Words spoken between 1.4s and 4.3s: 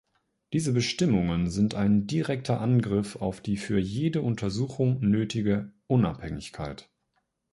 sind ein direkter Angriff auf die für jede